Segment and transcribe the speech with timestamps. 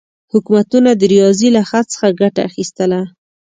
[0.31, 3.01] حکومتونه د ریاضي له خط څخه ګټه اخیستله.